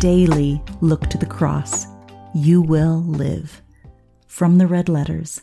[0.00, 1.86] daily look to the cross,
[2.32, 3.60] you will live.
[4.28, 5.42] From the red letters,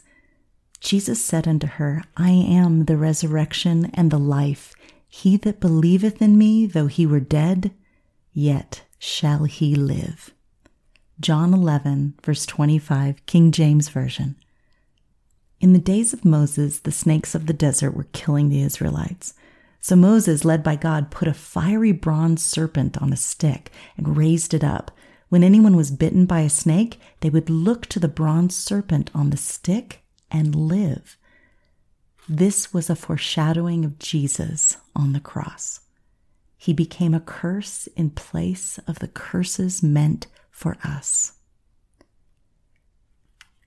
[0.79, 4.73] Jesus said unto her, I am the resurrection and the life.
[5.09, 7.71] He that believeth in me, though he were dead,
[8.31, 10.33] yet shall he live.
[11.19, 14.37] John 11, verse 25, King James Version.
[15.59, 19.33] In the days of Moses, the snakes of the desert were killing the Israelites.
[19.85, 24.55] So Moses, led by God, put a fiery bronze serpent on a stick and raised
[24.55, 24.89] it up.
[25.29, 29.29] When anyone was bitten by a snake, they would look to the bronze serpent on
[29.29, 31.19] the stick and live.
[32.27, 35.81] This was a foreshadowing of Jesus on the cross.
[36.57, 41.33] He became a curse in place of the curses meant for us.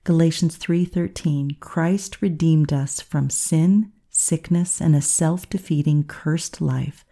[0.03, 7.05] Galatians 3:13 Christ redeemed us from sin, sickness and a self-defeating cursed life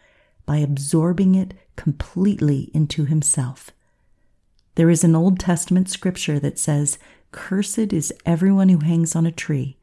[0.45, 3.71] by absorbing it completely into himself.
[4.75, 6.97] There is an Old Testament scripture that says,
[7.31, 9.77] "Cursed is everyone who hangs on a tree."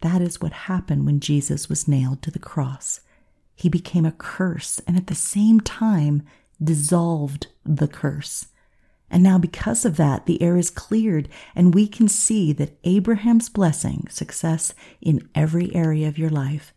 [0.00, 3.00] That is what happened when Jesus was nailed to the cross.
[3.54, 6.22] He became a curse and at the same time
[6.62, 8.46] dissolved the curse.
[9.12, 13.50] And now, because of that, the air is cleared, and we can see that Abraham's
[13.50, 16.72] blessing, success in every area of your life,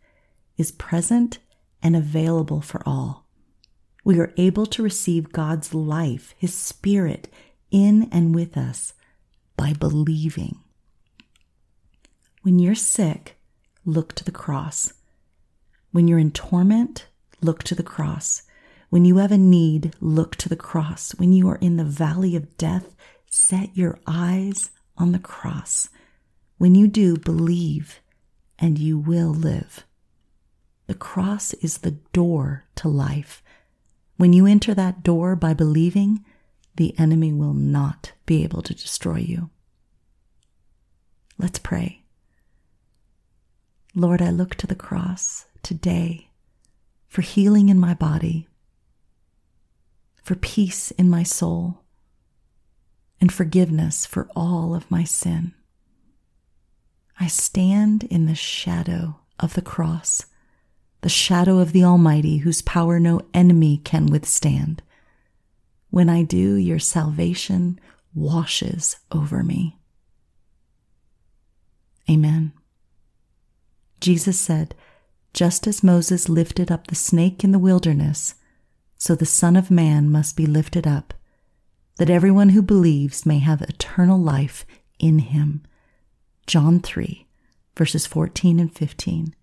[0.58, 1.39] is present
[1.81, 3.25] and available for all.
[4.03, 7.30] We are able to receive God's life, His Spirit,
[7.72, 8.94] in and with us
[9.55, 10.59] by believing.
[12.42, 13.38] When you're sick,
[13.86, 14.92] look to the cross.
[15.92, 17.08] When you're in torment,
[17.42, 18.42] look to the cross.
[18.89, 21.11] When you have a need, look to the cross.
[21.11, 22.95] When you are in the valley of death,
[23.30, 25.89] set your eyes on the cross.
[26.58, 28.00] When you do, believe
[28.59, 29.86] and you will live.
[30.88, 33.44] The cross is the door to life.
[34.17, 36.23] When you enter that door by believing,
[36.76, 39.49] the enemy will not be able to destroy you.
[41.37, 42.04] Let's pray.
[43.93, 46.30] Lord, I look to the cross today
[47.08, 48.48] for healing in my body,
[50.25, 51.83] for peace in my soul,
[53.21, 55.53] and forgiveness for all of my sin.
[57.19, 60.25] I stand in the shadow of the cross,
[61.02, 64.81] the shadow of the Almighty, whose power no enemy can withstand.
[65.91, 67.80] When I do, your salvation
[68.15, 69.77] washes over me.
[72.09, 72.52] Amen.
[74.02, 74.73] Jesus said,
[75.36, 78.33] Just as Moses lifted up the snake in the wilderness,
[78.98, 81.14] so the Son of Man must be lifted up,
[81.98, 84.66] that everyone who believes may have eternal life
[85.00, 85.64] in him.
[86.48, 87.26] John 3,
[87.76, 89.36] verses 14 and 15,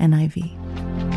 [0.00, 1.07] NIV.